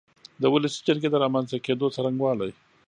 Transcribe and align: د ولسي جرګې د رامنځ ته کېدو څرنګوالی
د 0.41 0.43
ولسي 0.53 0.79
جرګې 0.87 1.09
د 1.11 1.15
رامنځ 1.23 1.47
ته 1.51 1.57
کېدو 1.65 1.93
څرنګوالی 1.95 2.51